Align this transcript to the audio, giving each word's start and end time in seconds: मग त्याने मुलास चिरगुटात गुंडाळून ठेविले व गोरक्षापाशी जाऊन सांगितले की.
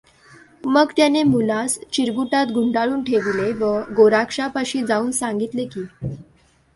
मग 0.65 0.91
त्याने 0.97 1.21
मुलास 1.23 1.77
चिरगुटात 1.93 2.51
गुंडाळून 2.51 3.03
ठेविले 3.03 3.51
व 3.53 3.71
गोरक्षापाशी 3.95 4.83
जाऊन 4.85 5.11
सांगितले 5.11 5.65
की. 5.65 5.83